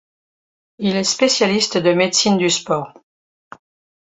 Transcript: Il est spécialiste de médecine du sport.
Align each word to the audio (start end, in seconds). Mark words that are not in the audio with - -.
Il 0.79 0.95
est 0.95 1.03
spécialiste 1.03 1.77
de 1.77 1.93
médecine 1.93 2.39
du 2.39 2.49
sport. 2.49 2.91